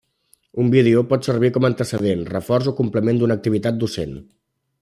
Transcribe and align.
Un 0.61 0.71
vídeo 0.75 1.03
pot 1.11 1.27
servir 1.29 1.51
com 1.59 1.69
antecedent, 1.69 2.25
reforç 2.33 2.73
o 2.73 2.77
complement 2.83 3.21
d'una 3.21 3.41
activitat 3.41 3.81
docent. 3.85 4.21